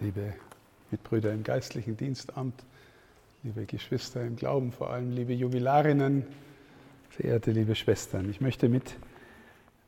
liebe 0.00 0.32
Mitbrüder 0.90 1.30
im 1.32 1.44
geistlichen 1.44 1.94
Dienstamt, 1.96 2.54
liebe 3.42 3.66
Geschwister 3.66 4.22
im 4.22 4.34
Glauben, 4.34 4.72
vor 4.72 4.90
allem 4.90 5.12
liebe 5.12 5.34
Jubilarinnen, 5.34 6.24
verehrte 7.10 7.50
liebe 7.50 7.74
Schwestern. 7.74 8.30
Ich 8.30 8.40
möchte 8.40 8.70
mit 8.70 8.94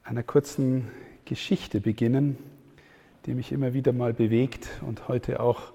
einer 0.04 0.22
kurzen 0.22 0.90
Geschichte 1.25 1.80
beginnen, 1.80 2.37
die 3.25 3.33
mich 3.33 3.53
immer 3.53 3.72
wieder 3.72 3.93
mal 3.93 4.12
bewegt 4.12 4.69
und 4.83 5.08
heute 5.08 5.40
auch 5.40 5.72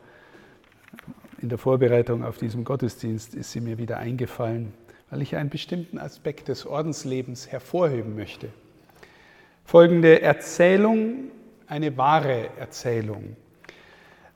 in 1.41 1.49
der 1.49 1.57
Vorbereitung 1.57 2.23
auf 2.23 2.37
diesen 2.37 2.63
Gottesdienst 2.63 3.33
ist 3.33 3.51
sie 3.51 3.61
mir 3.61 3.79
wieder 3.79 3.97
eingefallen, 3.97 4.71
weil 5.09 5.23
ich 5.23 5.35
einen 5.35 5.49
bestimmten 5.49 5.97
Aspekt 5.97 6.47
des 6.47 6.67
Ordenslebens 6.67 7.47
hervorheben 7.47 8.15
möchte. 8.15 8.49
Folgende 9.65 10.21
Erzählung, 10.21 11.31
eine 11.67 11.97
wahre 11.97 12.55
Erzählung 12.57 13.35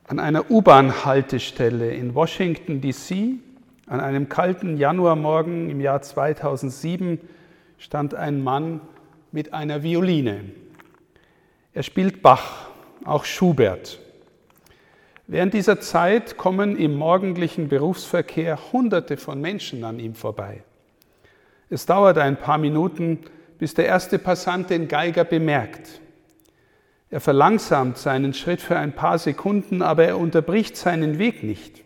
an 0.06 0.20
einer 0.20 0.50
U-Bahn-Haltestelle 0.52 1.94
in 1.94 2.16
Washington, 2.16 2.82
DC, 2.82 3.40
an 3.88 4.00
einem 4.00 4.30
kalten 4.30 4.78
Januarmorgen 4.78 5.70
im 5.70 5.82
Jahr 5.82 6.02
2007, 6.02 7.20
stand 7.78 8.14
ein 8.16 8.44
Mann 8.44 8.82
mit 9.32 9.54
einer 9.54 9.84
Violine. 9.84 10.46
Er 11.74 11.84
spielt 11.84 12.22
Bach, 12.22 12.70
auch 13.06 13.26
Schubert. 13.26 14.00
Während 15.28 15.54
dieser 15.54 15.80
Zeit 15.80 16.38
kommen 16.38 16.76
im 16.76 16.96
morgendlichen 16.96 17.70
Berufsverkehr 17.70 18.60
Hunderte 18.74 19.16
von 19.16 19.40
Menschen 19.40 19.84
an 19.84 20.00
ihm 20.00 20.14
vorbei. 20.14 20.64
Es 21.70 21.86
dauert 21.86 22.18
ein 22.18 22.36
paar 22.36 22.58
Minuten, 22.58 23.20
bis 23.58 23.74
der 23.74 23.86
erste 23.86 24.20
Passant 24.20 24.70
den 24.70 24.90
Geiger 24.90 25.24
bemerkt. 25.24 26.02
Er 27.12 27.20
verlangsamt 27.20 27.98
seinen 27.98 28.34
Schritt 28.34 28.62
für 28.62 28.78
ein 28.78 28.94
paar 28.94 29.20
Sekunden, 29.20 29.82
aber 29.82 30.06
er 30.06 30.18
unterbricht 30.18 30.78
seinen 30.78 31.20
Weg 31.20 31.44
nicht. 31.44 31.84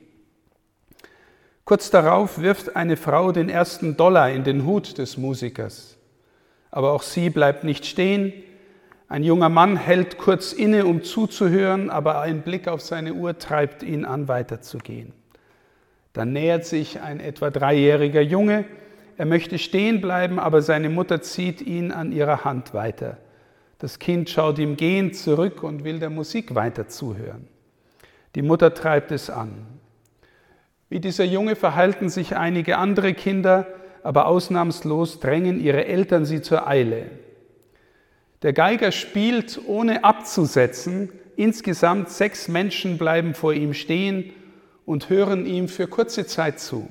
Kurz 1.65 1.89
darauf 1.89 2.39
wirft 2.39 2.75
eine 2.75 2.95
Frau 2.95 3.31
den 3.31 3.49
ersten 3.49 3.97
Dollar 3.97 4.29
in 4.29 4.43
den 4.43 4.65
Hut 4.65 4.99
des 4.99 5.17
Musikers. 5.17 5.97
Aber 6.69 6.91
auch 6.91 7.01
sie 7.01 7.31
bleibt 7.31 7.63
nicht 7.63 7.87
stehen. 7.87 8.33
Ein 9.07 9.23
junger 9.23 9.49
Mann 9.49 9.77
hält 9.77 10.19
kurz 10.19 10.53
inne, 10.53 10.85
um 10.85 11.03
zuzuhören, 11.03 11.89
aber 11.89 12.21
ein 12.21 12.43
Blick 12.43 12.67
auf 12.67 12.81
seine 12.81 13.15
Uhr 13.15 13.39
treibt 13.39 13.81
ihn 13.81 14.05
an, 14.05 14.27
weiterzugehen. 14.27 15.11
Dann 16.13 16.33
nähert 16.33 16.65
sich 16.65 17.01
ein 17.01 17.19
etwa 17.19 17.49
dreijähriger 17.49 18.21
Junge. 18.21 18.65
Er 19.17 19.25
möchte 19.25 19.57
stehen 19.57 20.01
bleiben, 20.01 20.37
aber 20.37 20.61
seine 20.61 20.89
Mutter 20.89 21.23
zieht 21.23 21.63
ihn 21.63 21.91
an 21.91 22.11
ihrer 22.11 22.43
Hand 22.45 22.75
weiter. 22.75 23.17
Das 23.79 23.99
Kind 23.99 24.29
schaut 24.29 24.57
ihm 24.57 24.77
gehend 24.77 25.15
zurück 25.15 25.63
und 25.63 25.83
will 25.83 25.99
der 25.99 26.09
Musik 26.09 26.55
weiter 26.55 26.87
zuhören. 26.87 27.47
Die 28.35 28.41
Mutter 28.41 28.73
treibt 28.73 29.11
es 29.11 29.29
an. 29.29 29.65
Wie 30.89 30.99
dieser 30.99 31.25
Junge 31.25 31.55
verhalten 31.55 32.09
sich 32.09 32.35
einige 32.35 32.77
andere 32.77 33.13
Kinder, 33.13 33.67
aber 34.03 34.27
ausnahmslos 34.27 35.19
drängen 35.19 35.59
ihre 35.59 35.85
Eltern 35.85 36.25
sie 36.25 36.41
zur 36.41 36.67
Eile. 36.67 37.09
Der 38.43 38.53
Geiger 38.53 38.91
spielt 38.91 39.59
ohne 39.65 40.03
abzusetzen. 40.03 41.09
Insgesamt 41.35 42.09
sechs 42.09 42.47
Menschen 42.47 42.97
bleiben 42.97 43.33
vor 43.33 43.53
ihm 43.53 43.73
stehen 43.73 44.31
und 44.85 45.09
hören 45.09 45.45
ihm 45.45 45.67
für 45.67 45.87
kurze 45.87 46.27
Zeit 46.27 46.59
zu. 46.59 46.87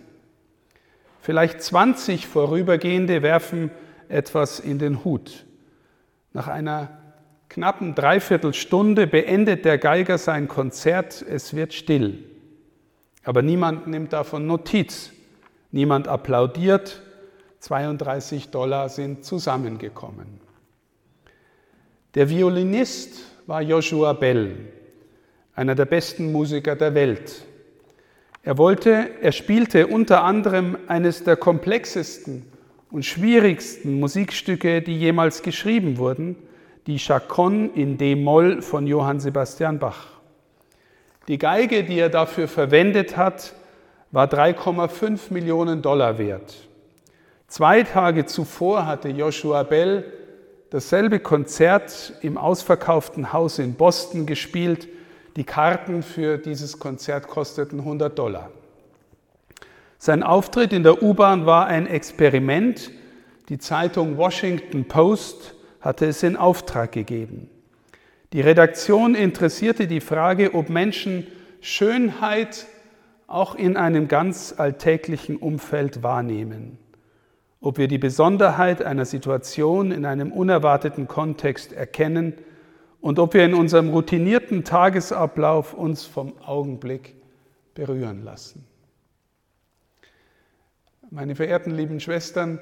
Vielleicht 1.20 1.62
20 1.62 2.27
Vorübergehende 2.27 3.22
werfen 3.22 3.70
etwas 4.08 4.60
in 4.60 4.78
den 4.78 5.05
Hut. 5.05 5.46
Nach 6.34 6.48
einer 6.48 6.88
knappen 7.48 7.94
Dreiviertelstunde 7.94 9.06
beendet 9.06 9.64
der 9.64 9.78
Geiger 9.78 10.18
sein 10.18 10.48
Konzert, 10.48 11.22
es 11.22 11.54
wird 11.54 11.72
still. 11.72 12.24
Aber 13.22 13.40
niemand 13.40 13.86
nimmt 13.86 14.12
davon 14.12 14.46
Notiz, 14.48 15.12
niemand 15.70 16.08
applaudiert, 16.08 17.00
32 17.61 18.50
Dollar 18.50 18.89
sind 18.89 19.24
zusammengekommen. 19.24 20.40
Der 22.17 22.28
Violinist 22.28 23.20
war 23.46 23.62
Joshua 23.62 24.12
Bell, 24.12 24.56
einer 25.55 25.77
der 25.77 25.86
besten 25.86 26.33
Musiker 26.33 26.74
der 26.74 26.94
Welt. 26.94 27.44
Er 28.42 28.58
wollte, 28.58 29.08
er 29.23 29.33
spielte 29.33 29.86
unter 29.86 30.24
anderem 30.24 30.77
eines 30.89 31.23
der 31.23 31.36
komplexesten 31.36 32.44
und 32.94 33.05
schwierigsten 33.05 33.98
Musikstücke, 33.98 34.80
die 34.80 34.96
jemals 34.96 35.42
geschrieben 35.42 35.98
wurden, 35.98 36.36
die 36.86 37.00
Chaconne 37.00 37.70
in 37.74 37.98
D-Moll 37.98 38.62
von 38.62 38.86
Johann 38.86 39.18
Sebastian 39.18 39.80
Bach. 39.80 40.06
Die 41.27 41.36
Geige, 41.36 41.82
die 41.82 41.98
er 41.98 42.08
dafür 42.08 42.46
verwendet 42.46 43.16
hat, 43.16 43.52
war 44.12 44.28
3,5 44.28 45.32
Millionen 45.32 45.82
Dollar 45.82 46.18
wert. 46.18 46.55
Zwei 47.48 47.82
Tage 47.82 48.27
zuvor 48.27 48.86
hatte 48.86 49.08
Joshua 49.08 49.64
Bell 49.64 50.05
dasselbe 50.70 51.18
Konzert 51.18 52.12
im 52.22 52.38
ausverkauften 52.38 53.32
Haus 53.32 53.58
in 53.58 53.74
Boston 53.74 54.24
gespielt. 54.24 54.86
Die 55.34 55.42
Karten 55.42 56.05
für 56.05 56.38
dieses 56.38 56.78
Konzert 56.78 57.26
kosteten 57.26 57.80
100 57.80 58.16
Dollar. 58.16 58.52
Sein 60.05 60.23
Auftritt 60.23 60.75
in 60.75 60.83
der 60.83 61.03
U-Bahn 61.03 61.47
war 61.47 61.67
ein 61.67 61.87
Experiment. 61.87 62.91
Die 63.48 63.57
Zeitung 63.57 64.19
Washington 64.19 64.85
Post 64.85 65.55
hatte 65.81 66.05
es 66.05 66.23
in 66.23 66.37
Auftrag 66.37 66.92
gegeben. 66.92 67.48
Die 68.35 68.42
Redaktion 68.42 69.15
interessierte 69.15 69.87
die 69.87 70.03
Frage, 70.03 70.53
ob 70.53 70.69
Menschen 70.69 71.27
Schönheit 71.63 72.67
auch 73.29 73.55
in 73.55 73.79
einem 73.79 74.07
ganz 74.07 74.55
alltäglichen 74.59 75.39
Umfeld 75.39 76.03
wahrnehmen, 76.03 76.77
ob 77.63 77.79
wir 77.79 77.89
die 77.89 77.97
Besonderheit 77.97 78.83
einer 78.83 79.07
Situation 79.07 79.91
in 79.91 80.05
einem 80.05 80.33
unerwarteten 80.33 81.09
Kontext 81.09 81.73
erkennen 81.73 82.35
und 83.01 83.19
ob 83.19 83.33
wir 83.33 83.47
in 83.47 83.55
unserem 83.55 83.89
routinierten 83.89 84.65
Tagesablauf 84.65 85.73
uns 85.73 86.05
vom 86.05 86.35
Augenblick 86.45 87.15
berühren 87.75 88.23
lassen. 88.23 88.67
Meine 91.14 91.36
verehrten 91.36 91.70
lieben 91.70 92.01
Schwestern, 92.01 92.58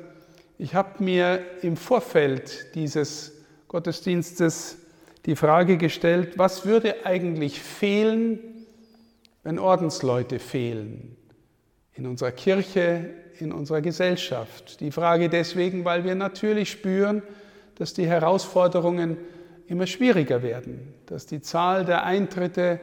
ich 0.58 0.74
habe 0.74 1.02
mir 1.02 1.40
im 1.62 1.74
Vorfeld 1.74 2.74
dieses 2.74 3.32
Gottesdienstes 3.66 4.76
die 5.24 5.36
Frage 5.36 5.78
gestellt, 5.78 6.36
was 6.36 6.66
würde 6.66 7.06
eigentlich 7.06 7.62
fehlen, 7.62 8.40
wenn 9.42 9.58
Ordensleute 9.58 10.38
fehlen 10.38 11.16
in 11.94 12.06
unserer 12.06 12.30
Kirche, 12.30 13.08
in 13.38 13.52
unserer 13.52 13.80
Gesellschaft. 13.80 14.80
Die 14.80 14.90
Frage 14.90 15.30
deswegen, 15.30 15.86
weil 15.86 16.04
wir 16.04 16.14
natürlich 16.14 16.72
spüren, 16.72 17.22
dass 17.76 17.94
die 17.94 18.06
Herausforderungen 18.06 19.16
immer 19.66 19.86
schwieriger 19.86 20.42
werden, 20.42 20.92
dass 21.06 21.24
die 21.24 21.40
Zahl 21.40 21.86
der 21.86 22.04
Eintritte 22.04 22.80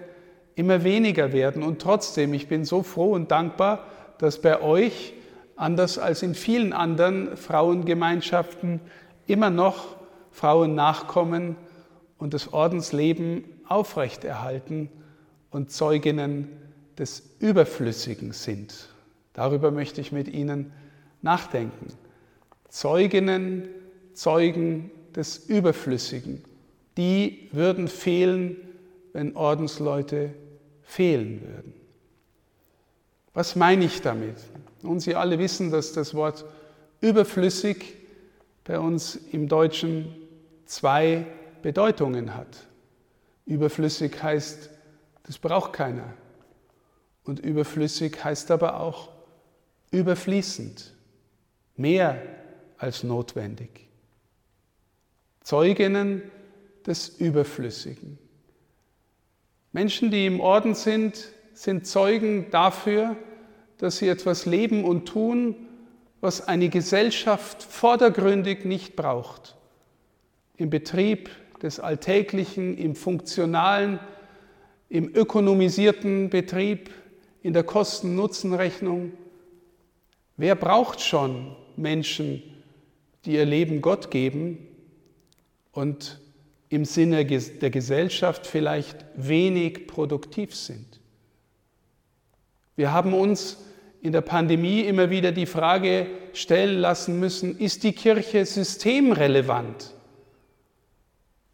immer 0.56 0.84
weniger 0.84 1.32
werden. 1.32 1.62
Und 1.62 1.80
trotzdem, 1.80 2.34
ich 2.34 2.48
bin 2.48 2.66
so 2.66 2.82
froh 2.82 3.12
und 3.12 3.30
dankbar, 3.30 3.86
dass 4.18 4.42
bei 4.42 4.64
euch 4.64 5.14
anders 5.60 5.98
als 5.98 6.24
in 6.24 6.36
vielen 6.36 6.72
anderen 6.72 7.36
Frauengemeinschaften 7.36 8.80
immer 9.28 9.50
noch 9.50 9.98
Frauen 10.32 10.74
nachkommen 10.74 11.56
und 12.18 12.34
das 12.34 12.54
Ordensleben 12.54 13.44
aufrechterhalten 13.68 14.90
und 15.52 15.72
Zeuginnen 15.72 16.48
des 16.98 17.36
Überflüssigen 17.40 18.32
sind. 18.32 18.90
Darüber 19.34 19.72
möchte 19.72 20.02
ich 20.02 20.12
mit 20.12 20.28
Ihnen 20.28 20.72
nachdenken. 21.22 21.88
Zeuginnen, 22.70 23.68
Zeugen 24.14 24.92
des 25.16 25.38
Überflüssigen, 25.38 26.44
die 26.98 27.50
würden 27.52 27.88
fehlen, 27.88 28.56
wenn 29.12 29.36
Ordensleute 29.36 30.34
fehlen 30.84 31.42
würden. 31.42 31.74
Was 33.34 33.56
meine 33.56 33.86
ich 33.86 34.02
damit? 34.02 34.38
Nun, 34.82 35.00
Sie 35.00 35.16
alle 35.16 35.40
wissen, 35.40 35.72
dass 35.72 35.94
das 35.94 36.14
Wort 36.14 36.46
überflüssig 37.02 37.96
bei 38.64 38.80
uns 38.80 39.16
im 39.16 39.48
Deutschen 39.48 40.16
zwei 40.66 41.26
Bedeutungen 41.62 42.36
hat. 42.36 42.68
Überflüssig 43.46 44.22
heißt, 44.22 44.70
das 45.24 45.38
braucht 45.38 45.74
keiner. 45.74 46.14
Und 47.24 47.40
überflüssig 47.40 48.24
heißt 48.24 48.52
aber 48.52 48.80
auch 48.80 49.10
überfließend, 49.92 50.94
mehr 51.76 52.22
als 52.78 53.04
notwendig. 53.04 53.88
Zeuginnen 55.44 56.22
des 56.86 57.10
Überflüssigen. 57.10 58.18
Menschen, 59.72 60.12
die 60.12 60.26
im 60.26 60.40
Orden 60.40 60.76
sind, 60.76 61.30
sind 61.54 61.86
Zeugen 61.86 62.50
dafür, 62.52 63.16
dass 63.80 63.98
sie 63.98 64.10
etwas 64.10 64.46
leben 64.46 64.84
und 64.84 65.08
tun, 65.08 65.56
was 66.22 66.48
eine 66.48 66.70
Gesellschaft 66.70 67.64
vordergründig 67.64 68.66
nicht 68.66 68.96
braucht. 68.96 69.56
Im 70.58 70.70
Betrieb 70.70 71.30
des 71.64 71.80
Alltäglichen, 71.80 72.78
im 72.78 72.94
Funktionalen, 72.94 74.00
im 74.90 75.14
ökonomisierten 75.16 76.30
Betrieb, 76.30 76.92
in 77.42 77.54
der 77.54 77.64
Kosten-Nutzen-Rechnung. 77.64 79.14
Wer 80.36 80.56
braucht 80.56 81.00
schon 81.00 81.56
Menschen, 81.78 82.44
die 83.24 83.34
ihr 83.36 83.46
Leben 83.46 83.82
Gott 83.82 84.12
geben 84.12 84.68
und 85.72 86.20
im 86.68 86.84
Sinne 86.84 87.26
der 87.26 87.70
Gesellschaft 87.70 88.46
vielleicht 88.46 89.06
wenig 89.16 89.88
produktiv 89.88 90.54
sind? 90.54 91.00
Wir 92.76 92.92
haben 92.92 93.14
uns 93.14 93.58
in 94.02 94.12
der 94.12 94.22
Pandemie 94.22 94.82
immer 94.82 95.10
wieder 95.10 95.32
die 95.32 95.46
Frage 95.46 96.08
stellen 96.34 96.80
lassen 96.80 97.20
müssen, 97.20 97.58
ist 97.58 97.84
die 97.84 97.94
Kirche 97.94 98.46
systemrelevant? 98.46 99.94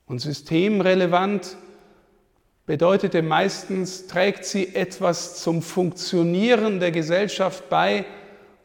Und 0.06 0.20
systemrelevant 0.20 1.58
bedeutete 2.66 3.22
meistens, 3.22 4.08
trägt 4.08 4.46
sie 4.46 4.76
etwas 4.76 5.42
zum 5.42 5.62
Funktionieren 5.62 6.80
der 6.80 6.92
Gesellschaft 6.92 7.70
bei, 7.70 8.06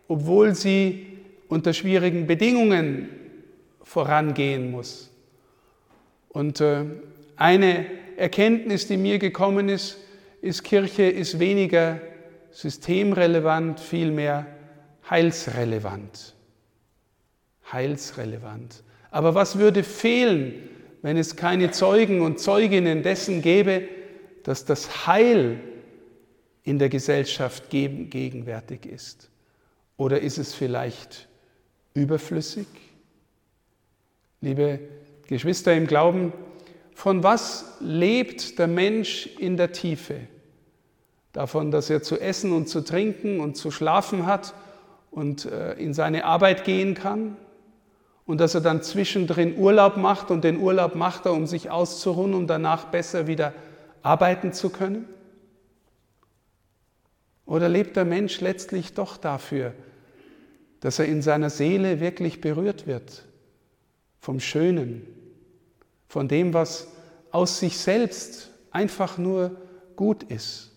obwohl 0.08 0.54
sie 0.54 1.06
unter 1.48 1.72
schwierigen 1.72 2.26
Bedingungen 2.26 3.08
vorangehen 3.82 4.70
muss. 4.70 5.10
Und 6.28 6.60
äh, 6.60 6.84
eine 7.36 7.86
Erkenntnis, 8.16 8.86
die 8.86 8.96
mir 8.96 9.18
gekommen 9.18 9.68
ist, 9.68 9.98
ist, 10.42 10.62
Kirche 10.62 11.04
ist 11.04 11.38
weniger 11.38 12.00
systemrelevant, 12.50 13.80
vielmehr 13.80 14.46
heilsrelevant. 15.08 16.34
Heilsrelevant. 17.72 18.82
Aber 19.10 19.34
was 19.34 19.58
würde 19.58 19.82
fehlen, 19.82 20.54
wenn 21.02 21.16
es 21.16 21.36
keine 21.36 21.70
Zeugen 21.70 22.20
und 22.20 22.38
Zeuginnen 22.38 23.02
dessen 23.02 23.42
gäbe, 23.42 23.88
dass 24.42 24.64
das 24.64 25.06
Heil 25.06 25.60
in 26.62 26.78
der 26.78 26.88
Gesellschaft 26.88 27.70
gegenwärtig 27.70 28.86
ist? 28.86 29.30
Oder 29.96 30.20
ist 30.20 30.38
es 30.38 30.54
vielleicht 30.54 31.28
überflüssig? 31.94 32.66
Liebe 34.40 34.80
Geschwister 35.26 35.74
im 35.74 35.86
Glauben, 35.86 36.32
von 36.94 37.22
was 37.22 37.76
lebt 37.80 38.58
der 38.58 38.66
Mensch 38.66 39.26
in 39.38 39.56
der 39.56 39.72
Tiefe? 39.72 40.26
Davon, 41.32 41.70
dass 41.70 41.90
er 41.90 42.02
zu 42.02 42.20
essen 42.20 42.52
und 42.52 42.68
zu 42.68 42.82
trinken 42.82 43.40
und 43.40 43.56
zu 43.56 43.70
schlafen 43.70 44.26
hat 44.26 44.54
und 45.10 45.44
äh, 45.44 45.74
in 45.74 45.94
seine 45.94 46.24
Arbeit 46.24 46.64
gehen 46.64 46.94
kann? 46.94 47.36
und 48.30 48.38
dass 48.38 48.54
er 48.54 48.60
dann 48.60 48.80
zwischendrin 48.80 49.58
Urlaub 49.58 49.96
macht 49.96 50.30
und 50.30 50.44
den 50.44 50.60
Urlaub 50.60 50.94
macht 50.94 51.26
er, 51.26 51.32
um 51.32 51.48
sich 51.48 51.68
auszuruhen, 51.68 52.32
um 52.32 52.46
danach 52.46 52.84
besser 52.84 53.26
wieder 53.26 53.52
arbeiten 54.02 54.52
zu 54.52 54.70
können? 54.70 55.08
Oder 57.44 57.68
lebt 57.68 57.96
der 57.96 58.04
Mensch 58.04 58.40
letztlich 58.40 58.94
doch 58.94 59.16
dafür, 59.16 59.74
dass 60.78 61.00
er 61.00 61.06
in 61.06 61.22
seiner 61.22 61.50
Seele 61.50 61.98
wirklich 61.98 62.40
berührt 62.40 62.86
wird 62.86 63.24
vom 64.20 64.38
Schönen, 64.38 65.04
von 66.06 66.28
dem, 66.28 66.54
was 66.54 66.86
aus 67.32 67.58
sich 67.58 67.78
selbst 67.78 68.50
einfach 68.70 69.18
nur 69.18 69.56
gut 69.96 70.22
ist 70.22 70.69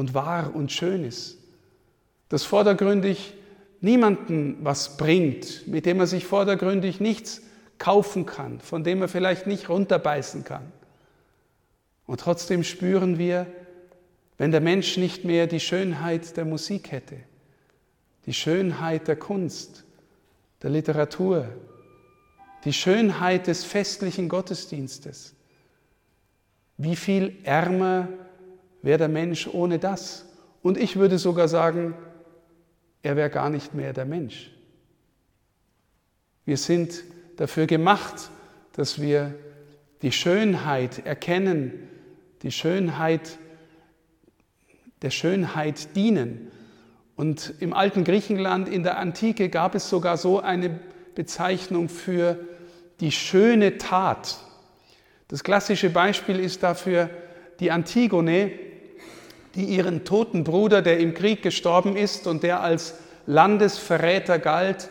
und 0.00 0.14
wahr 0.14 0.54
und 0.54 0.72
schön 0.72 1.04
ist, 1.04 1.36
das 2.30 2.42
vordergründig 2.42 3.34
niemanden 3.82 4.56
was 4.62 4.96
bringt, 4.96 5.68
mit 5.68 5.84
dem 5.84 6.00
er 6.00 6.06
sich 6.06 6.24
vordergründig 6.24 7.00
nichts 7.00 7.42
kaufen 7.76 8.24
kann, 8.24 8.60
von 8.60 8.82
dem 8.82 9.02
er 9.02 9.08
vielleicht 9.08 9.46
nicht 9.46 9.68
runterbeißen 9.68 10.44
kann. 10.44 10.72
Und 12.06 12.20
trotzdem 12.20 12.64
spüren 12.64 13.18
wir, 13.18 13.46
wenn 14.38 14.50
der 14.50 14.62
Mensch 14.62 14.96
nicht 14.96 15.24
mehr 15.26 15.46
die 15.46 15.60
Schönheit 15.60 16.34
der 16.38 16.46
Musik 16.46 16.92
hätte, 16.92 17.16
die 18.24 18.32
Schönheit 18.32 19.06
der 19.06 19.16
Kunst, 19.16 19.84
der 20.62 20.70
Literatur, 20.70 21.46
die 22.64 22.72
Schönheit 22.72 23.48
des 23.48 23.64
festlichen 23.64 24.30
Gottesdienstes, 24.30 25.34
wie 26.78 26.96
viel 26.96 27.36
ärmer 27.44 28.08
wäre 28.82 28.98
der 28.98 29.08
Mensch 29.08 29.46
ohne 29.46 29.78
das? 29.78 30.26
Und 30.62 30.76
ich 30.76 30.96
würde 30.96 31.18
sogar 31.18 31.48
sagen, 31.48 31.94
er 33.02 33.16
wäre 33.16 33.30
gar 33.30 33.50
nicht 33.50 33.74
mehr 33.74 33.92
der 33.92 34.04
Mensch. 34.04 34.50
Wir 36.44 36.56
sind 36.56 37.04
dafür 37.36 37.66
gemacht, 37.66 38.30
dass 38.72 39.00
wir 39.00 39.34
die 40.02 40.12
Schönheit 40.12 41.06
erkennen, 41.06 41.88
die 42.42 42.52
Schönheit 42.52 43.38
der 45.02 45.10
Schönheit 45.10 45.94
dienen. 45.96 46.50
Und 47.16 47.54
im 47.60 47.72
alten 47.72 48.04
Griechenland 48.04 48.68
in 48.68 48.82
der 48.82 48.98
Antike 48.98 49.48
gab 49.48 49.74
es 49.74 49.88
sogar 49.88 50.16
so 50.16 50.40
eine 50.40 50.78
Bezeichnung 51.14 51.88
für 51.88 52.38
die 53.00 53.12
schöne 53.12 53.78
Tat. 53.78 54.38
Das 55.28 55.44
klassische 55.44 55.90
Beispiel 55.90 56.38
ist 56.38 56.62
dafür 56.62 57.10
die 57.60 57.70
Antigone, 57.70 58.52
die 59.54 59.64
ihren 59.64 60.04
toten 60.04 60.44
Bruder, 60.44 60.82
der 60.82 60.98
im 60.98 61.14
Krieg 61.14 61.42
gestorben 61.42 61.96
ist 61.96 62.26
und 62.26 62.42
der 62.42 62.62
als 62.62 62.94
Landesverräter 63.26 64.38
galt, 64.38 64.88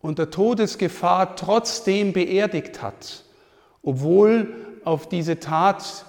unter 0.00 0.30
Todesgefahr 0.30 1.36
trotzdem 1.36 2.12
beerdigt 2.12 2.82
hat, 2.82 3.24
obwohl 3.82 4.54
auf 4.84 5.08
diese 5.08 5.40
Tat 5.40 6.04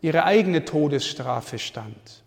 ihre 0.00 0.24
eigene 0.24 0.64
Todesstrafe 0.64 1.58
stand. 1.58 2.22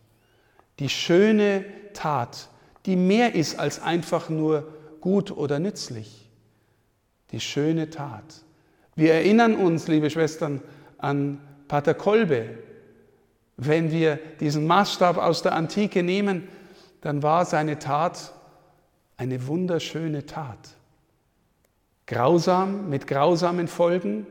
Die 0.80 0.90
schöne 0.90 1.66
Tat, 1.94 2.50
die 2.86 2.96
mehr 2.96 3.36
ist 3.36 3.60
als 3.60 3.82
einfach 3.82 4.30
nur 4.30 4.74
gut 5.00 5.32
oder 5.32 5.60
nützlich. 5.60 6.30
Die 7.32 7.40
schöne 7.40 7.90
Tat. 7.90 8.24
Wir 8.96 9.14
erinnern 9.14 9.56
uns, 9.56 9.88
liebe 9.88 10.10
Schwestern, 10.10 10.62
an 10.98 11.40
Pater 11.68 11.94
Kolbe, 11.94 12.58
wenn 13.58 13.92
wir 13.92 14.20
diesen 14.40 14.68
Maßstab 14.68 15.18
aus 15.18 15.42
der 15.42 15.54
Antike 15.54 16.04
nehmen, 16.04 16.48
dann 17.02 17.24
war 17.24 17.46
seine 17.46 17.80
Tat 17.80 18.34
eine 19.18 19.48
wunderschöne 19.48 20.26
Tat. 20.26 20.76
Grausam, 22.08 22.90
mit 22.90 23.08
grausamen 23.08 23.68
Folgen. 23.68 24.28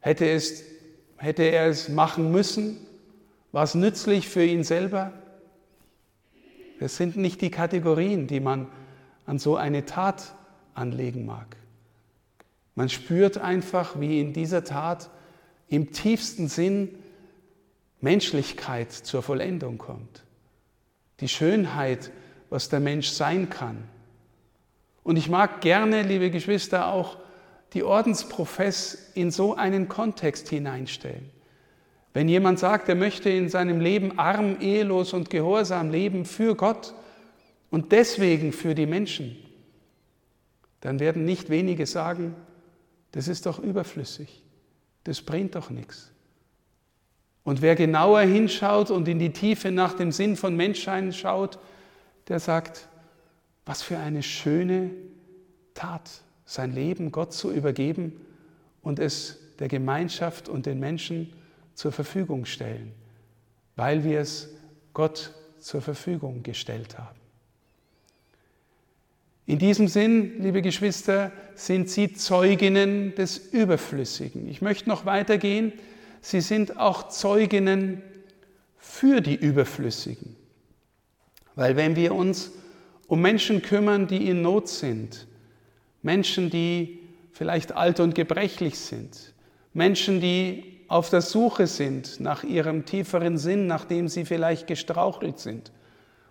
Hätte, 0.00 0.28
es, 0.28 0.64
hätte 1.16 1.42
er 1.42 1.66
es 1.66 1.88
machen 1.88 2.32
müssen? 2.32 2.78
War 3.52 3.64
es 3.64 3.74
nützlich 3.74 4.28
für 4.28 4.44
ihn 4.44 4.64
selber? 4.64 5.12
Das 6.80 6.96
sind 6.96 7.16
nicht 7.16 7.40
die 7.42 7.50
Kategorien, 7.50 8.26
die 8.26 8.40
man 8.40 8.66
an 9.26 9.38
so 9.38 9.56
eine 9.56 9.84
Tat 9.84 10.34
anlegen 10.74 11.26
mag. 11.26 11.56
Man 12.74 12.88
spürt 12.88 13.38
einfach, 13.38 14.00
wie 14.00 14.20
in 14.20 14.32
dieser 14.32 14.64
Tat 14.64 15.10
im 15.68 15.92
tiefsten 15.92 16.48
Sinn 16.48 16.94
Menschlichkeit 18.02 18.92
zur 18.92 19.22
Vollendung 19.22 19.78
kommt. 19.78 20.24
Die 21.20 21.28
Schönheit, 21.28 22.10
was 22.50 22.68
der 22.68 22.80
Mensch 22.80 23.08
sein 23.08 23.48
kann. 23.48 23.84
Und 25.04 25.16
ich 25.16 25.30
mag 25.30 25.60
gerne, 25.60 26.02
liebe 26.02 26.30
Geschwister, 26.30 26.88
auch 26.88 27.16
die 27.72 27.84
Ordensprofess 27.84 29.12
in 29.14 29.30
so 29.30 29.54
einen 29.54 29.88
Kontext 29.88 30.48
hineinstellen. 30.48 31.30
Wenn 32.12 32.28
jemand 32.28 32.58
sagt, 32.58 32.88
er 32.88 32.94
möchte 32.94 33.30
in 33.30 33.48
seinem 33.48 33.80
Leben 33.80 34.18
arm, 34.18 34.60
ehelos 34.60 35.14
und 35.14 35.30
gehorsam 35.30 35.90
leben 35.90 36.24
für 36.24 36.54
Gott 36.54 36.94
und 37.70 37.92
deswegen 37.92 38.52
für 38.52 38.74
die 38.74 38.86
Menschen, 38.86 39.36
dann 40.80 41.00
werden 41.00 41.24
nicht 41.24 41.48
wenige 41.48 41.86
sagen, 41.86 42.34
das 43.12 43.28
ist 43.28 43.46
doch 43.46 43.58
überflüssig, 43.58 44.42
das 45.04 45.22
bringt 45.22 45.54
doch 45.54 45.70
nichts. 45.70 46.11
Und 47.44 47.60
wer 47.60 47.74
genauer 47.74 48.20
hinschaut 48.20 48.90
und 48.90 49.08
in 49.08 49.18
die 49.18 49.32
Tiefe 49.32 49.70
nach 49.70 49.94
dem 49.94 50.12
Sinn 50.12 50.36
von 50.36 50.56
Menschsein 50.56 51.12
schaut, 51.12 51.58
der 52.28 52.38
sagt, 52.38 52.88
was 53.66 53.82
für 53.82 53.98
eine 53.98 54.22
schöne 54.22 54.90
Tat, 55.74 56.22
sein 56.44 56.72
Leben 56.72 57.12
Gott 57.12 57.32
zu 57.32 57.50
übergeben 57.50 58.20
und 58.82 58.98
es 58.98 59.38
der 59.58 59.68
Gemeinschaft 59.68 60.48
und 60.48 60.66
den 60.66 60.78
Menschen 60.78 61.32
zur 61.74 61.92
Verfügung 61.92 62.44
stellen, 62.44 62.92
weil 63.76 64.04
wir 64.04 64.20
es 64.20 64.50
Gott 64.92 65.32
zur 65.58 65.80
Verfügung 65.80 66.42
gestellt 66.42 66.98
haben. 66.98 67.18
In 69.46 69.58
diesem 69.58 69.88
Sinn, 69.88 70.40
liebe 70.42 70.62
Geschwister, 70.62 71.32
sind 71.54 71.90
Sie 71.90 72.12
Zeuginnen 72.12 73.14
des 73.14 73.38
Überflüssigen. 73.38 74.48
Ich 74.48 74.62
möchte 74.62 74.88
noch 74.88 75.04
weitergehen 75.04 75.72
sie 76.22 76.40
sind 76.40 76.78
auch 76.78 77.08
Zeuginnen 77.08 78.02
für 78.78 79.20
die 79.20 79.34
Überflüssigen. 79.34 80.36
Weil 81.54 81.76
wenn 81.76 81.96
wir 81.96 82.14
uns 82.14 82.52
um 83.08 83.20
Menschen 83.20 83.60
kümmern, 83.60 84.06
die 84.06 84.30
in 84.30 84.40
Not 84.40 84.68
sind, 84.68 85.26
Menschen, 86.00 86.48
die 86.48 87.00
vielleicht 87.32 87.72
alt 87.72 88.00
und 88.00 88.14
gebrechlich 88.14 88.78
sind, 88.78 89.34
Menschen, 89.74 90.20
die 90.20 90.80
auf 90.88 91.10
der 91.10 91.20
Suche 91.20 91.66
sind 91.66 92.20
nach 92.20 92.44
ihrem 92.44 92.84
tieferen 92.84 93.38
Sinn, 93.38 93.66
nachdem 93.66 94.08
sie 94.08 94.24
vielleicht 94.24 94.66
gestrauchelt 94.66 95.38
sind. 95.38 95.72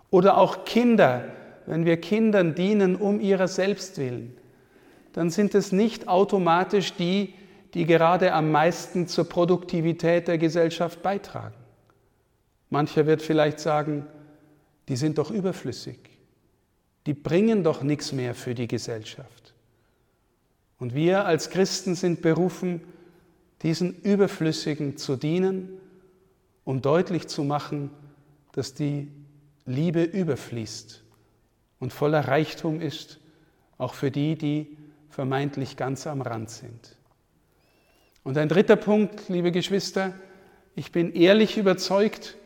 Oder 0.09 0.37
auch 0.37 0.65
Kinder, 0.65 1.25
wenn 1.65 1.85
wir 1.85 1.99
Kindern 1.99 2.53
dienen 2.53 2.95
um 2.95 3.19
ihrer 3.19 3.47
selbst 3.47 3.97
willen, 3.97 4.37
dann 5.13 5.29
sind 5.29 5.55
es 5.55 5.71
nicht 5.71 6.07
automatisch 6.07 6.93
die, 6.93 7.33
die 7.73 7.85
gerade 7.85 8.33
am 8.33 8.51
meisten 8.51 9.07
zur 9.07 9.27
Produktivität 9.27 10.27
der 10.27 10.37
Gesellschaft 10.37 11.01
beitragen. 11.01 11.55
Mancher 12.69 13.05
wird 13.05 13.21
vielleicht 13.21 13.59
sagen, 13.59 14.05
die 14.87 14.95
sind 14.95 15.17
doch 15.17 15.31
überflüssig, 15.31 15.99
die 17.05 17.13
bringen 17.13 17.63
doch 17.63 17.83
nichts 17.83 18.11
mehr 18.11 18.35
für 18.35 18.55
die 18.55 18.67
Gesellschaft. 18.67 19.53
Und 20.79 20.95
wir 20.95 21.25
als 21.25 21.49
Christen 21.49 21.95
sind 21.95 22.21
berufen, 22.21 22.81
diesen 23.61 24.01
Überflüssigen 24.01 24.97
zu 24.97 25.15
dienen, 25.15 25.69
um 26.63 26.81
deutlich 26.81 27.27
zu 27.27 27.43
machen, 27.43 27.91
dass 28.53 28.73
die 28.73 29.07
Liebe 29.65 30.03
überfließt 30.03 31.03
und 31.79 31.93
voller 31.93 32.27
Reichtum 32.27 32.81
ist, 32.81 33.19
auch 33.77 33.93
für 33.93 34.11
die, 34.11 34.35
die 34.35 34.77
vermeintlich 35.09 35.77
ganz 35.77 36.07
am 36.07 36.21
Rand 36.21 36.49
sind. 36.49 36.95
Und 38.23 38.37
ein 38.37 38.49
dritter 38.49 38.75
Punkt, 38.75 39.29
liebe 39.29 39.51
Geschwister, 39.51 40.13
ich 40.75 40.91
bin 40.91 41.13
ehrlich 41.13 41.57
überzeugt, 41.57 42.37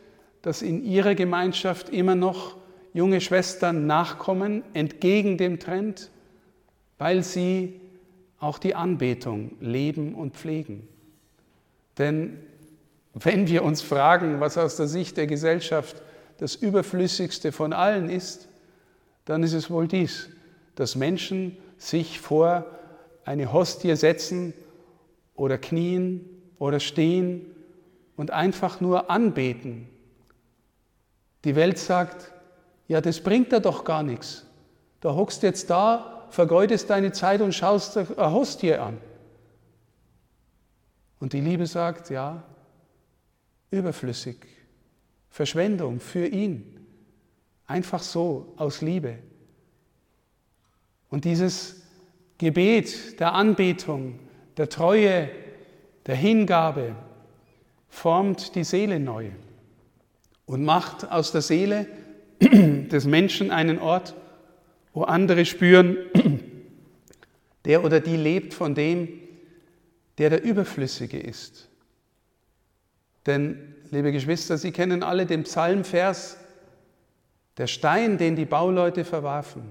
dass 0.41 0.62
in 0.62 0.84
Ihrer 0.84 1.15
Gemeinschaft 1.15 1.89
immer 1.89 2.15
noch 2.15 2.55
junge 2.94 3.20
Schwestern 3.20 3.88
nachkommen, 3.88 4.63
entgegen 4.74 5.38
dem 5.38 5.60
Trend, 5.60 6.12
weil 6.98 7.24
sie 7.24 7.82
auch 8.39 8.58
die 8.58 8.74
Anbetung 8.74 9.51
leben 9.60 10.15
und 10.15 10.38
pflegen. 10.38 10.88
Denn 11.98 12.39
wenn 13.13 13.48
wir 13.48 13.63
uns 13.63 13.82
fragen, 13.82 14.39
was 14.39 14.58
aus 14.58 14.77
der 14.77 14.88
Sicht 14.88 15.17
der 15.17 15.27
Gesellschaft 15.27 16.01
das 16.38 16.55
Überflüssigste 16.55 17.51
von 17.51 17.74
allen 17.74 18.10
ist, 18.10 18.48
dann 19.25 19.44
ist 19.44 19.53
es 19.53 19.70
wohl 19.70 19.88
dies, 19.88 20.29
dass 20.75 20.96
Menschen 20.96 21.58
sich 21.77 22.22
vor 22.22 22.65
eine 23.25 23.51
Hostie 23.51 23.96
setzen 23.96 24.53
oder 25.36 25.58
knien 25.58 26.27
oder 26.58 26.80
stehen 26.80 27.46
und 28.15 28.32
einfach 28.32 28.82
nur 28.82 29.10
anbeten. 29.10 29.88
Die 31.44 31.56
Welt 31.56 31.77
sagt, 31.77 32.32
ja, 32.88 33.01
das 33.01 33.22
bringt 33.22 33.51
da 33.51 33.60
doch 33.60 33.84
gar 33.84 34.04
nichts. 34.04 34.46
Da 35.01 35.13
hockst 35.13 35.44
jetzt 35.44 35.70
da, 35.70 36.27
vergeudest 36.30 36.89
deine 36.89 37.12
Zeit 37.12 37.42
und 37.42 37.54
schaust 37.54 37.98
eine 37.98 38.32
Hostie 38.32 38.75
an. 38.75 38.98
Und 41.20 41.34
die 41.34 41.42
Liebe 41.42 41.65
sagt, 41.65 42.10
ja, 42.10 42.44
überflüssig, 43.72 44.38
Verschwendung 45.30 46.00
für 46.00 46.27
ihn, 46.27 46.80
einfach 47.68 48.01
so 48.01 48.54
aus 48.58 48.82
Liebe. 48.82 49.20
Und 51.10 51.25
dieses 51.25 51.82
Gebet 52.38 53.20
der 53.20 53.34
Anbetung, 53.34 54.20
der 54.57 54.69
Treue, 54.69 55.29
der 56.05 56.15
Hingabe 56.15 56.95
formt 57.89 58.55
die 58.55 58.63
Seele 58.63 59.00
neu 59.00 59.29
und 60.45 60.63
macht 60.63 61.12
aus 61.12 61.31
der 61.31 61.41
Seele 61.41 61.88
des 62.39 63.05
Menschen 63.05 63.51
einen 63.51 63.79
Ort, 63.79 64.15
wo 64.93 65.03
andere 65.03 65.45
spüren, 65.45 65.97
der 67.65 67.83
oder 67.83 68.00
die 68.00 68.17
lebt 68.17 68.53
von 68.53 68.75
dem, 68.75 69.09
der 70.17 70.29
der 70.29 70.43
Überflüssige 70.43 71.19
ist. 71.19 71.69
Denn, 73.25 73.75
liebe 73.91 74.12
Geschwister, 74.12 74.57
Sie 74.57 74.71
kennen 74.71 75.03
alle 75.03 75.25
den 75.25 75.43
Psalmvers, 75.43 76.38
der 77.57 77.67
Stein, 77.67 78.17
den 78.17 78.35
die 78.35 78.45
Bauleute 78.45 79.05
verwarfen, 79.05 79.63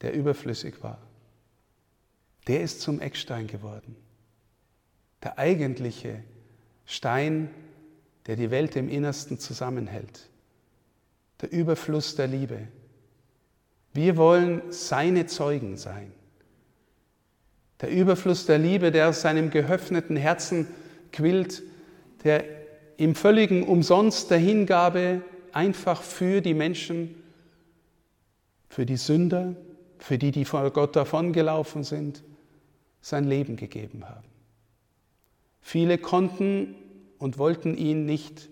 der 0.00 0.14
überflüssig 0.14 0.82
war, 0.82 0.98
der 2.46 2.62
ist 2.62 2.80
zum 2.80 3.00
Eckstein 3.00 3.46
geworden. 3.46 3.96
Der 5.22 5.38
eigentliche 5.38 6.22
Stein, 6.86 7.50
der 8.26 8.36
die 8.36 8.50
Welt 8.50 8.76
im 8.76 8.88
Innersten 8.88 9.38
zusammenhält. 9.38 10.28
Der 11.40 11.52
Überfluss 11.52 12.16
der 12.16 12.26
Liebe. 12.26 12.68
Wir 13.92 14.16
wollen 14.16 14.62
seine 14.70 15.26
Zeugen 15.26 15.76
sein. 15.76 16.12
Der 17.80 17.90
Überfluss 17.90 18.46
der 18.46 18.58
Liebe, 18.58 18.90
der 18.90 19.08
aus 19.08 19.22
seinem 19.22 19.50
geöffneten 19.50 20.16
Herzen 20.16 20.66
quillt, 21.12 21.62
der 22.24 22.44
im 22.98 23.14
völligen 23.14 23.62
Umsonst 23.64 24.30
der 24.30 24.38
Hingabe 24.38 25.22
einfach 25.52 26.02
für 26.02 26.40
die 26.40 26.54
Menschen, 26.54 27.14
für 28.68 28.84
die 28.84 28.98
Sünder, 28.98 29.56
für 29.98 30.18
die, 30.18 30.30
die 30.30 30.44
vor 30.44 30.70
Gott 30.70 30.94
davongelaufen 30.94 31.82
sind, 31.82 32.22
sein 33.00 33.24
Leben 33.24 33.56
gegeben 33.56 34.08
haben. 34.08 34.28
Viele 35.60 35.98
konnten 35.98 36.74
und 37.18 37.38
wollten 37.38 37.76
ihn 37.76 38.06
nicht 38.06 38.48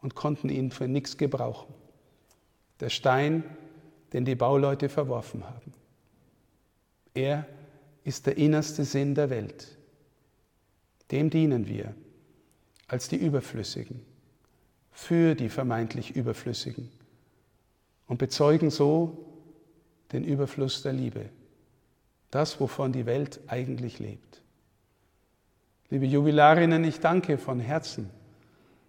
und 0.00 0.14
konnten 0.14 0.48
ihn 0.48 0.70
für 0.70 0.88
nichts 0.88 1.16
gebrauchen. 1.16 1.74
Der 2.80 2.88
Stein, 2.88 3.44
den 4.12 4.24
die 4.24 4.34
Bauleute 4.34 4.88
verworfen 4.88 5.44
haben. 5.44 5.72
Er 7.14 7.46
ist 8.04 8.26
der 8.26 8.36
innerste 8.38 8.84
Sinn 8.84 9.14
der 9.14 9.30
Welt. 9.30 9.76
Dem 11.10 11.28
dienen 11.28 11.66
wir 11.66 11.94
als 12.88 13.08
die 13.08 13.16
Überflüssigen, 13.16 14.00
für 14.90 15.34
die 15.34 15.48
vermeintlich 15.48 16.16
Überflüssigen 16.16 16.90
und 18.06 18.18
bezeugen 18.18 18.70
so 18.70 19.26
den 20.12 20.24
Überfluss 20.24 20.82
der 20.82 20.92
Liebe, 20.92 21.28
das, 22.30 22.60
wovon 22.60 22.92
die 22.92 23.06
Welt 23.06 23.40
eigentlich 23.46 23.98
lebt. 23.98 24.42
Liebe 25.90 26.06
Jubilarinnen, 26.06 26.84
ich 26.84 27.00
danke 27.00 27.36
von 27.38 27.58
Herzen, 27.58 28.10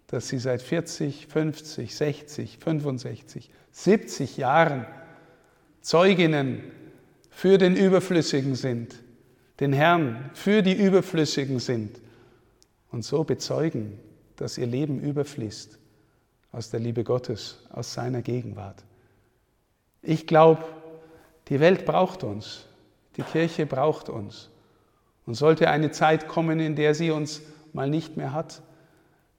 dass 0.06 0.28
Sie 0.28 0.38
seit 0.38 0.62
40, 0.62 1.26
50, 1.26 1.96
60, 1.96 2.58
65, 2.58 3.50
70 3.72 4.36
Jahren 4.36 4.86
Zeuginnen 5.80 6.62
für 7.30 7.58
den 7.58 7.74
Überflüssigen 7.74 8.54
sind, 8.54 8.94
den 9.58 9.72
Herrn 9.72 10.30
für 10.34 10.62
die 10.62 10.74
Überflüssigen 10.74 11.58
sind 11.58 12.00
und 12.90 13.04
so 13.04 13.24
bezeugen, 13.24 13.98
dass 14.36 14.58
ihr 14.58 14.66
Leben 14.66 15.00
überfließt 15.00 15.78
aus 16.52 16.70
der 16.70 16.80
Liebe 16.80 17.02
Gottes, 17.02 17.58
aus 17.70 17.94
seiner 17.94 18.22
Gegenwart. 18.22 18.84
Ich 20.02 20.26
glaube, 20.26 20.64
die 21.48 21.58
Welt 21.58 21.84
braucht 21.84 22.22
uns, 22.22 22.66
die 23.16 23.22
Kirche 23.22 23.66
braucht 23.66 24.08
uns. 24.08 24.50
Und 25.26 25.34
sollte 25.34 25.70
eine 25.70 25.90
Zeit 25.90 26.28
kommen, 26.28 26.58
in 26.58 26.74
der 26.74 26.94
sie 26.94 27.10
uns 27.10 27.42
mal 27.72 27.88
nicht 27.88 28.16
mehr 28.16 28.32
hat, 28.32 28.62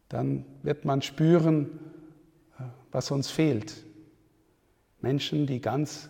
dann 0.10 0.46
wird 0.62 0.86
man 0.86 1.02
spüren, 1.02 1.80
was 2.92 3.12
uns 3.12 3.30
fehlt. 3.30 3.84
Menschen, 5.02 5.48
die 5.48 5.60
ganz 5.60 6.10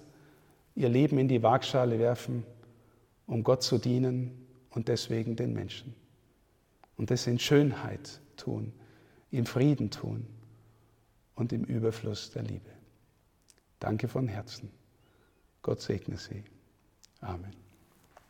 ihr 0.75 0.89
Leben 0.89 1.17
in 1.17 1.27
die 1.27 1.41
Waagschale 1.41 1.99
werfen, 1.99 2.43
um 3.25 3.43
Gott 3.43 3.63
zu 3.63 3.77
dienen 3.77 4.47
und 4.69 4.87
deswegen 4.87 5.35
den 5.35 5.53
Menschen. 5.53 5.95
Und 6.97 7.09
das 7.09 7.25
in 7.25 7.39
Schönheit 7.39 8.19
tun, 8.37 8.73
in 9.31 9.45
Frieden 9.45 9.89
tun 9.89 10.27
und 11.35 11.53
im 11.53 11.63
Überfluss 11.63 12.31
der 12.31 12.43
Liebe. 12.43 12.69
Danke 13.79 14.07
von 14.07 14.27
Herzen. 14.27 14.69
Gott 15.61 15.81
segne 15.81 16.17
Sie. 16.17 16.43
Amen. 17.23 17.62